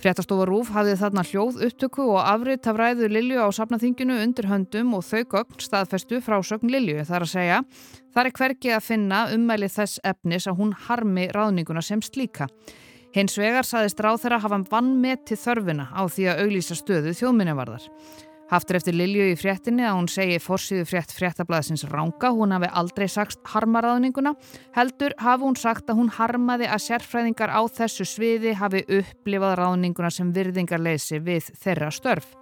Fréttastofa 0.00 0.46
Rúf 0.48 0.70
hafði 0.72 0.94
þarna 0.96 1.22
hljóð 1.28 1.58
upptöku 1.66 2.04
og 2.14 2.22
afriðt 2.24 2.68
af 2.70 2.78
ræðu 2.80 3.08
Lilju 3.12 3.42
á 3.44 3.48
sapnaþinginu 3.52 4.14
undir 4.22 4.46
höndum 4.48 4.94
og 4.96 5.04
þau 5.04 5.26
gögn 5.34 5.60
staðfestu 5.60 6.22
frásögn 6.24 6.72
Lilju. 6.72 7.02
Það 7.04 7.16
er 7.18 7.26
að 7.26 7.32
segja, 7.34 7.58
það 8.14 8.22
er 8.30 8.32
hverkið 8.38 8.76
að 8.78 8.86
finna 8.86 9.18
ummæli 9.34 9.68
þess 9.68 10.00
efnis 10.08 10.48
að 10.48 10.56
hún 10.62 10.72
harmi 10.86 11.26
ráðninguna 11.36 11.84
sem 11.84 12.00
slíka. 12.00 12.48
Hins 13.12 13.36
vegar 13.36 13.68
saðist 13.68 14.00
ráð 14.00 14.22
þeirra 14.24 14.40
hafa 14.40 14.62
vann 14.70 14.94
með 15.02 15.26
til 15.28 15.40
þörfina 15.42 15.90
á 15.92 16.02
því 16.08 16.30
að 16.32 16.42
auglýsa 16.46 16.80
stöðu 16.80 17.12
þjóðminnivarðar. 17.20 17.84
Haftur 18.50 18.80
eftir 18.80 18.96
Lilju 18.98 19.28
í 19.30 19.36
fréttinni 19.38 19.84
að 19.86 19.94
hún 19.94 20.08
segi 20.10 20.40
fórsýðu 20.42 20.86
frétt 20.90 21.12
fréttablaðsins 21.14 21.84
ránga, 21.86 22.32
hún 22.34 22.50
hafi 22.50 22.66
aldrei 22.80 23.06
sagt 23.06 23.38
harmaraðninguna, 23.52 24.32
heldur 24.74 25.14
hafi 25.22 25.46
hún 25.46 25.58
sagt 25.60 25.92
að 25.92 26.00
hún 26.00 26.10
harmaði 26.16 26.66
að 26.66 26.82
sérfræðingar 26.88 27.54
á 27.54 27.62
þessu 27.70 28.08
sviði 28.10 28.56
hafi 28.58 28.82
upplifað 28.88 29.54
ráðninguna 29.62 30.10
sem 30.10 30.34
virðingarleysi 30.34 31.22
við 31.22 31.52
þeirra 31.62 31.92
störf. 31.94 32.34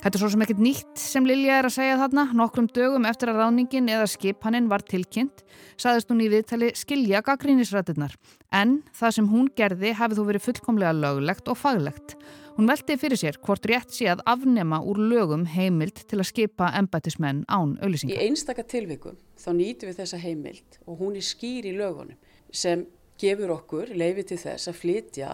Þetta 0.00 0.16
er 0.16 0.22
svo 0.22 0.28
sem 0.32 0.42
ekkert 0.42 0.60
nýtt 0.64 1.00
sem 1.00 1.26
Lilja 1.28 1.58
er 1.60 1.66
að 1.68 1.74
segja 1.74 1.96
þarna, 2.00 2.22
nokkrum 2.32 2.70
dögum 2.72 3.06
eftir 3.06 3.30
að 3.30 3.42
ráðningin 3.42 3.90
eða 3.92 4.06
skipaninn 4.08 4.70
var 4.72 4.82
tilkynnt, 4.88 5.42
saðist 5.76 6.08
hún 6.10 6.22
í 6.24 6.30
viðtali 6.32 6.70
skilja 6.78 7.20
gaggrínisrættirnar, 7.26 8.14
en 8.48 8.78
það 8.96 9.16
sem 9.18 9.28
hún 9.28 9.50
gerði 9.60 9.92
hafi 10.00 10.16
þú 10.16 10.24
verið 10.32 10.46
fullkomlega 10.48 10.96
löglegt 10.96 11.52
og 11.52 11.60
faglegt. 11.60 12.16
Hún 12.60 12.68
veldi 12.68 12.92
fyrir 13.00 13.16
sér 13.16 13.36
hvort 13.40 13.64
rétt 13.64 13.94
sé 13.96 14.04
að 14.12 14.20
afnema 14.28 14.82
úr 14.84 14.98
lögum 15.00 15.46
heimild 15.48 16.02
til 16.10 16.18
að 16.20 16.26
skipa 16.28 16.66
embætismenn 16.76 17.38
án 17.48 17.70
auðlýsingar. 17.80 18.18
Í 18.20 18.26
einstaka 18.26 18.66
tilvikum 18.68 19.14
þá 19.40 19.46
nýtum 19.56 19.88
við 19.88 20.00
þessa 20.02 20.18
heimild 20.20 20.74
og 20.84 20.98
hún 21.00 21.14
er 21.16 21.24
skýr 21.24 21.70
í 21.70 21.72
lögunum 21.78 22.18
sem 22.52 22.82
gefur 23.22 23.54
okkur 23.54 23.94
leifi 23.96 24.26
til 24.28 24.36
þess 24.42 24.68
að 24.68 24.76
flytja 24.76 25.30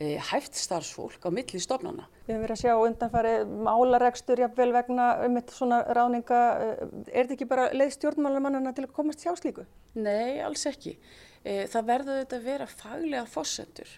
e, 0.00 0.14
hæft 0.30 0.56
starfsfólk 0.56 1.26
á 1.28 1.30
milli 1.36 1.60
stofnana. 1.60 2.06
Við 2.24 2.32
hefum 2.32 2.46
verið 2.46 2.56
að 2.56 2.62
sjá 2.62 2.86
undanfari 2.86 3.34
málaregstur 3.68 4.42
jafnvel 4.46 4.70
vegna 4.78 5.10
um 5.26 5.36
eitt 5.42 5.52
svona 5.52 5.82
ráninga. 5.92 6.40
E, 6.56 6.88
er 7.12 7.26
þetta 7.26 7.36
ekki 7.36 7.50
bara 7.50 7.66
leið 7.76 7.92
stjórnmálamannana 7.98 8.72
til 8.72 8.86
að 8.86 8.96
komast 8.96 9.26
hjá 9.26 9.36
slíku? 9.36 9.68
Nei, 10.00 10.40
alls 10.40 10.64
ekki. 10.72 10.96
E, 11.44 11.66
það 11.68 11.92
verður 11.92 12.22
þetta 12.22 12.40
að 12.40 12.48
vera 12.48 12.70
faglega 12.72 13.26
fósendur 13.28 13.92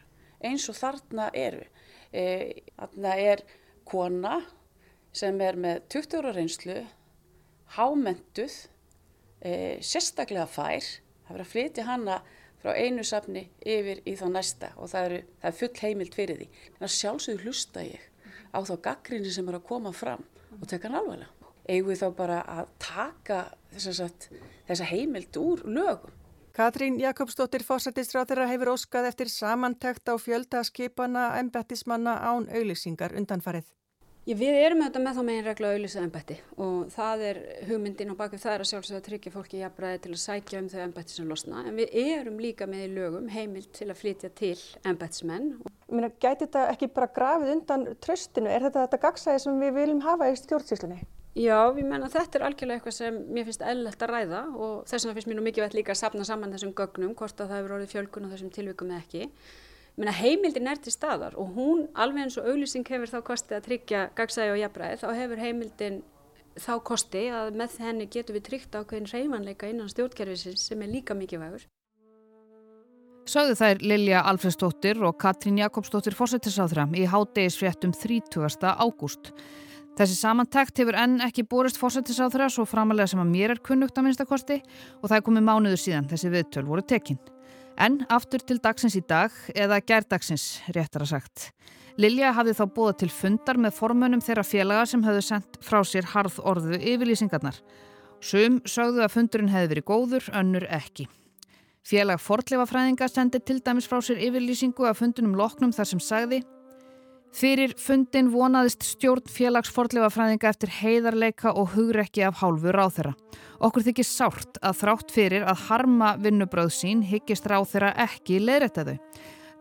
eins 0.45 0.69
og 0.71 0.79
þarna 0.79 1.31
eru. 1.35 1.65
Þannig 2.15 3.11
að 3.11 3.25
er 3.25 3.43
kona 3.89 4.39
sem 5.15 5.41
er 5.43 5.59
með 5.61 5.83
20 5.95 6.21
ára 6.21 6.33
reynslu, 6.35 6.79
hámentuð, 7.77 8.55
e, 9.43 9.53
sérstaklega 9.83 10.47
fær, 10.51 10.89
það 11.27 11.37
verður 11.37 11.45
að 11.45 11.53
flytja 11.53 11.87
hana 11.89 12.19
frá 12.63 12.73
einu 12.81 13.05
safni 13.07 13.45
yfir 13.61 14.01
í 14.09 14.17
þá 14.19 14.27
næsta 14.33 14.73
og 14.81 14.91
það, 14.91 15.07
eru, 15.09 15.21
það 15.41 15.51
er 15.51 15.59
full 15.61 15.83
heimild 15.83 16.17
fyrir 16.17 16.41
því. 16.41 16.49
En 16.75 16.87
að 16.87 16.95
sjálfsögðu 16.97 17.47
hlusta 17.47 17.85
ég 17.87 18.11
á 18.55 18.59
þá 18.65 18.75
gaggrinni 18.89 19.33
sem 19.35 19.49
er 19.51 19.59
að 19.59 19.67
koma 19.69 19.93
fram 19.95 20.25
og 20.61 20.67
teka 20.71 20.89
hann 20.89 20.99
alvarlega. 21.03 21.31
Eigum 21.65 21.91
við 21.93 22.03
þá 22.03 22.09
bara 22.17 22.41
að 22.49 22.73
taka 22.83 23.39
þessa 23.73 24.89
heimild 24.91 25.39
úr 25.41 25.65
lögum. 25.65 26.19
Katrín 26.55 27.01
Jakobsdóttir 27.03 27.65
fósættisráþurra 27.67 28.45
hefur 28.47 28.69
óskað 28.77 29.09
eftir 29.09 29.27
samantækt 29.27 30.07
á 30.07 30.15
fjöldaskipana 30.15 31.23
embettismanna 31.41 32.13
án 32.15 32.45
auðlýsingar 32.47 33.17
undanfarið. 33.19 33.65
Ég, 34.25 34.39
við 34.39 34.61
erum 34.61 34.85
auðvitað 34.85 35.03
með 35.03 35.19
þá 35.19 35.25
megin 35.27 35.49
regla 35.49 35.73
auðlýsað 35.75 36.05
embetti 36.07 36.37
og 36.63 36.77
það 36.95 37.25
er 37.31 37.41
hugmyndin 37.73 38.13
og 38.15 38.21
bakið 38.21 38.45
það 38.45 38.55
er 38.55 38.63
að 38.63 38.71
sjálfsögða 38.71 39.01
að 39.01 39.09
tryggja 39.09 39.33
fólki 39.35 39.65
jafnbræði 39.65 39.99
til 40.05 40.13
að 40.15 40.23
sækja 40.23 40.63
um 40.63 40.71
þau 40.71 40.79
embetti 40.85 41.17
sem 41.17 41.35
losna 41.35 41.65
en 41.67 41.83
við 41.83 41.99
erum 42.05 42.39
líka 42.47 42.71
með 42.71 42.87
í 42.87 42.95
lögum 43.01 43.29
heimilt 43.35 43.75
til 43.75 43.91
að 43.91 44.01
flytja 44.05 44.31
til 44.39 44.55
embettismenn. 44.87 45.51
Gæti 45.91 46.47
þetta 46.47 46.65
ekki 46.71 46.93
bara 46.95 47.11
grafið 47.19 47.53
undan 47.59 47.87
tröstinu? 47.99 48.55
Er 48.55 48.69
þetta 48.69 48.87
þetta 48.87 49.05
gagsæði 49.09 49.45
sem 49.49 49.61
við 49.67 49.77
viljum 49.83 50.07
hafa 50.07 50.31
í 50.31 50.39
stjórnsýslunni? 50.39 51.03
Já, 51.35 51.59
ég 51.75 51.83
menna 51.83 52.07
þetta 52.07 52.39
er 52.39 52.45
algjörlega 52.47 52.79
eitthvað 52.79 52.95
sem 52.95 53.17
mér 53.35 53.47
finnst 53.49 53.63
eðlert 53.67 54.03
að 54.07 54.11
ræða 54.13 54.43
og 54.55 54.75
þess 54.87 55.03
vegna 55.03 55.15
finnst 55.17 55.29
mér 55.31 55.39
nú 55.41 55.47
mikið 55.49 55.65
veit 55.65 55.77
líka 55.81 55.95
að 55.95 56.01
sapna 56.05 56.27
saman 56.29 56.55
þessum 56.55 56.75
gögnum, 56.79 57.15
hvort 57.19 57.41
að 57.43 57.49
það 57.51 57.59
hefur 57.59 57.75
orðið 57.79 57.95
fjölkun 57.95 58.29
á 58.31 58.33
þessum 58.35 58.53
tilvikum 58.55 58.93
eða 58.93 59.03
ekki. 59.03 59.25
Ég 59.25 59.99
menna 59.99 60.15
heimildin 60.15 60.71
er 60.71 60.79
til 60.83 60.95
staðar 60.95 61.35
og 61.35 61.51
hún 61.57 61.85
alveg 61.99 62.29
eins 62.29 62.39
og 62.39 62.47
auglýsing 62.53 62.87
hefur 62.87 63.11
þá 63.11 63.19
kostið 63.27 63.59
að 63.59 63.67
tryggja 63.67 64.05
gagsæði 64.15 64.55
og 64.55 64.61
jafnbræði, 64.63 65.01
þá 65.03 65.09
hefur 65.19 65.43
heimildin 65.43 66.01
þá 66.55 66.73
kosti 66.87 67.25
að 67.35 67.59
með 67.59 67.79
henni 67.83 68.07
getur 68.11 68.39
við 68.39 68.47
tryggt 68.49 68.79
ákveðin 68.79 69.11
reymanleika 69.11 69.71
innan 69.71 69.91
stjórnkerfisins 69.91 70.69
sem 70.71 70.87
er 70.87 70.93
líka 70.93 71.19
mikið 71.19 71.43
vægur. 71.43 71.67
Sögðu 73.25 73.55
þær 73.57 73.83
Lilja 73.83 74.23
Alfredsdóttir 74.29 74.99
og 75.03 75.17
Katrín 75.19 75.59
Jakobsdóttir 75.59 76.15
fósettisáþra 76.15 76.85
í 76.95 77.07
hádegisfréttum 77.09 77.95
30. 77.97 78.61
ágúst. 78.77 79.33
Þessi 79.95 80.17
samantækt 80.19 80.81
hefur 80.83 80.97
enn 80.99 81.21
ekki 81.23 81.45
borist 81.47 81.79
fórsættisáþra 81.79 82.49
svo 82.51 82.65
framalega 82.67 83.13
sem 83.13 83.21
að 83.23 83.29
mér 83.31 83.53
er 83.55 83.61
kunnugt 83.63 83.95
að 83.95 84.09
minnstakosti 84.09 84.57
og 84.99 85.05
það 85.07 85.17
er 85.21 85.25
komið 85.29 85.45
mánuður 85.47 85.83
síðan 85.85 86.09
þessi 86.11 86.31
viðtöl 86.33 86.65
voru 86.67 86.83
tekinn. 86.83 87.21
En 87.79 88.01
aftur 88.11 88.43
til 88.43 88.59
dagsins 88.63 88.97
í 88.99 89.05
dag 89.07 89.35
eða 89.55 89.79
gærdagsins, 89.87 90.65
réttar 90.75 91.05
að 91.07 91.13
sagt. 91.13 91.49
Lilja 91.95 92.33
hafði 92.35 92.57
þá 92.59 92.65
búið 92.75 92.97
til 93.05 93.11
fundar 93.15 93.61
með 93.63 93.77
formönum 93.77 94.23
þeirra 94.23 94.43
félaga 94.47 94.87
sem 94.91 95.03
hafðu 95.07 95.23
sendt 95.29 95.59
frá 95.63 95.79
sér 95.87 96.11
harð 96.11 96.41
orðu 96.43 96.81
yfirlýsingarnar. 96.81 97.61
Sum 98.19 98.59
sögðu 98.67 99.05
að 99.05 99.15
fundurinn 99.15 99.53
hefði 99.53 99.71
verið 99.77 99.87
góður, 99.93 100.27
önnur 100.35 100.67
ekki. 100.75 101.07
Félag 101.87 102.19
fortlefafræðinga 102.25 103.07
sendi 103.13 103.39
til 103.39 103.61
dæmis 103.63 103.87
frá 103.87 104.01
sér 104.03 104.19
yfirlýsingu 104.27 104.89
að 104.89 105.05
fundunum 105.05 105.39
loknum 105.39 105.75
þar 105.77 105.91
sem 105.93 106.03
sagði 106.03 106.43
Fyrir 107.35 107.73
fundin 107.83 108.29
vonaðist 108.31 108.85
stjórn 108.87 109.27
félagsforleifafræðinga 109.35 110.53
eftir 110.53 110.71
heiðarleika 110.71 111.51
og 111.59 111.73
hugrekki 111.73 112.23
af 112.23 112.37
hálfu 112.39 112.71
ráþeira. 112.71 113.11
Okkur 113.59 113.83
þykir 113.89 114.07
sárt 114.07 114.61
að 114.63 114.77
þrátt 114.85 115.11
fyrir 115.11 115.47
að 115.51 115.65
harma 115.67 116.13
vinnubröð 116.23 116.71
sín 116.77 117.03
hyggist 117.03 117.49
ráþeira 117.51 117.91
ekki 118.07 118.39
leðrættaðu. 118.39 118.95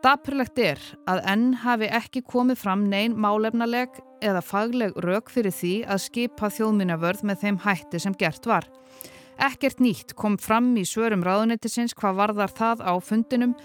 Dapurlegt 0.06 0.62
er 0.62 0.84
að 1.10 1.24
enn 1.34 1.50
hafi 1.64 1.90
ekki 1.90 2.22
komið 2.30 2.62
fram 2.62 2.86
neyn 2.92 3.18
málefnaleg 3.18 3.98
eða 4.22 4.46
fagleg 4.46 4.94
rauk 5.02 5.34
fyrir 5.34 5.56
því 5.56 5.74
að 5.88 6.06
skipa 6.06 6.54
þjóðminjavörð 6.54 7.26
með 7.26 7.42
þeim 7.42 7.62
hætti 7.66 8.04
sem 8.06 8.18
gert 8.20 8.46
var. 8.46 8.70
Ekkert 9.42 9.82
nýtt 9.82 10.14
kom 10.14 10.36
fram 10.38 10.76
í 10.78 10.84
svörum 10.86 11.24
ráðuneytisins 11.26 11.96
hvað 11.98 12.20
varðar 12.20 12.54
það 12.54 12.86
á 12.86 12.94
fundinum 13.02 13.56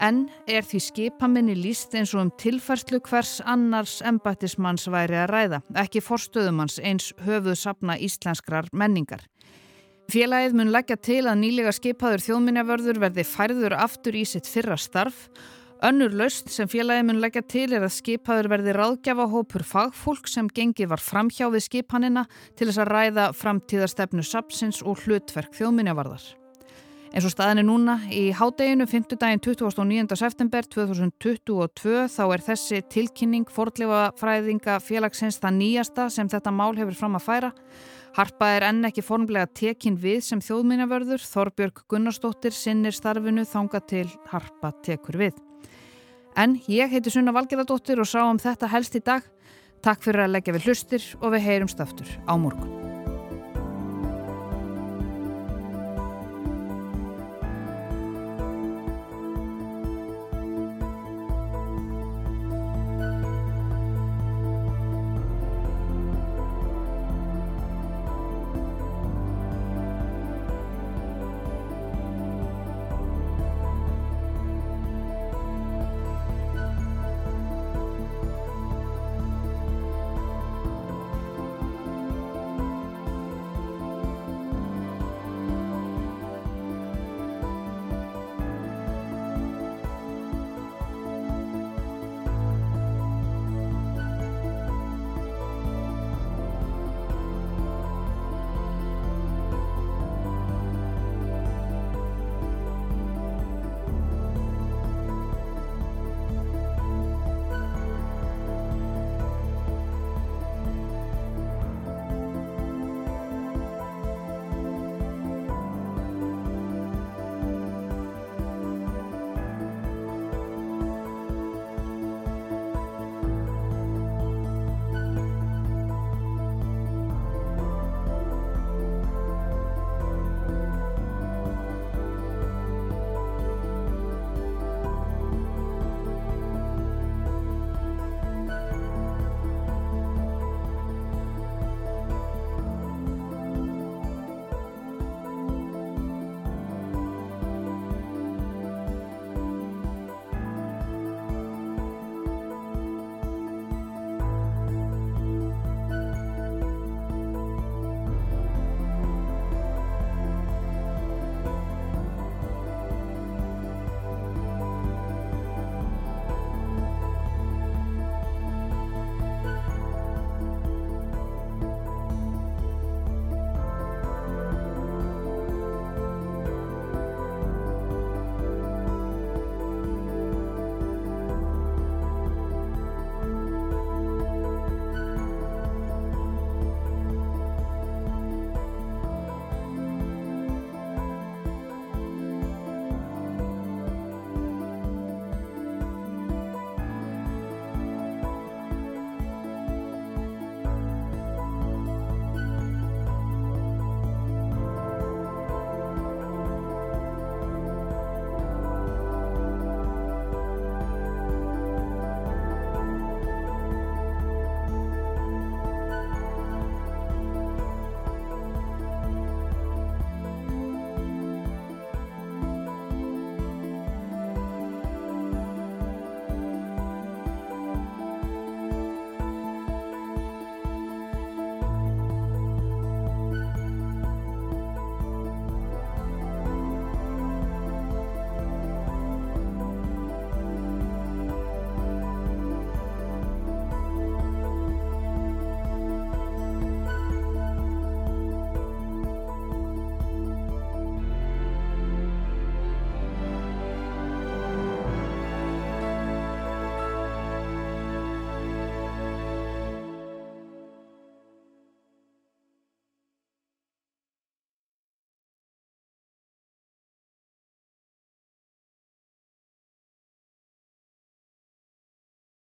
en 0.00 0.26
er 0.46 0.66
því 0.66 0.80
skipaminni 0.84 1.56
líst 1.58 1.94
eins 1.98 2.14
og 2.14 2.26
um 2.26 2.32
tilfærslu 2.40 3.00
hvers 3.08 3.38
annars 3.44 3.98
embættismanns 4.06 4.88
væri 4.92 5.18
að 5.22 5.30
ræða, 5.32 5.60
ekki 5.84 6.02
forstöðumanns 6.04 6.78
eins 6.80 7.12
höfuð 7.26 7.58
sapna 7.58 7.98
íslenskrar 7.98 8.70
menningar. 8.72 9.26
Félagið 10.08 10.56
mun 10.56 10.72
leggja 10.72 10.96
til 10.96 11.24
að 11.26 11.40
nýlega 11.42 11.74
skipaður 11.76 12.24
þjóðminjavörður 12.24 13.02
verði 13.04 13.24
færður 13.28 13.76
aftur 13.76 14.16
í 14.16 14.24
sitt 14.24 14.48
fyrra 14.48 14.78
starf 14.80 15.28
Önnur 15.78 16.10
laust 16.10 16.48
sem 16.50 16.66
félagi 16.66 17.04
mun 17.06 17.20
leggja 17.22 17.44
til 17.46 17.68
er 17.70 17.84
að 17.86 17.92
skipaður 17.94 18.48
verði 18.50 18.74
ráðgjafa 18.74 19.28
hópur 19.30 19.62
fagfólk 19.62 20.26
sem 20.26 20.48
gengi 20.50 20.88
var 20.90 20.98
framhjá 20.98 21.46
við 21.54 21.68
skipanina 21.68 22.26
til 22.58 22.66
þess 22.66 22.82
að 22.82 22.90
ræða 22.96 23.28
framtíðarstefnu 23.38 24.26
sapsins 24.26 24.82
og 24.82 25.06
hlutverk 25.06 25.54
þjóðminjavarðar. 25.54 26.26
En 27.08 27.24
svo 27.24 27.30
staðinni 27.32 27.64
núna 27.64 27.94
í 28.12 28.28
hádeginu 28.36 28.84
5. 28.88 29.16
daginn 29.16 29.40
29. 29.40 30.16
september 30.20 30.66
2022 30.68 32.02
þá 32.12 32.22
er 32.26 32.44
þessi 32.44 32.80
tilkynning 32.92 33.48
fordleifafræðinga 33.52 34.76
félagsins 34.84 35.40
það 35.40 35.56
nýjasta 35.62 36.08
sem 36.12 36.28
þetta 36.28 36.52
mál 36.52 36.74
hefur 36.76 36.98
fram 36.98 37.16
að 37.16 37.24
færa. 37.24 37.52
Harpa 38.18 38.50
er 38.56 38.66
enn 38.68 38.84
ekki 38.88 39.04
formlega 39.04 39.48
tekin 39.48 39.96
við 40.00 40.20
sem 40.26 40.42
þjóðminjavörður, 40.44 41.24
Þorbjörg 41.32 41.84
Gunnarsdóttir 41.88 42.56
sinnir 42.56 42.96
starfinu 42.96 43.44
þanga 43.48 43.80
til 43.88 44.06
Harpa 44.32 44.72
tekur 44.84 45.20
við. 45.22 45.38
En 46.38 46.58
ég 46.70 46.92
heiti 46.92 47.12
Sunna 47.14 47.34
Valgerðardóttir 47.34 48.02
og 48.02 48.10
sá 48.10 48.20
um 48.26 48.38
þetta 48.42 48.68
helst 48.74 48.98
í 48.98 49.02
dag. 49.04 49.24
Takk 49.82 50.04
fyrir 50.04 50.26
að 50.26 50.36
leggja 50.36 50.58
við 50.58 50.68
hlustir 50.68 51.08
og 51.22 51.32
við 51.36 51.46
heyrumst 51.48 51.80
aftur 51.82 52.10
á 52.26 52.34
morgun. 52.38 52.77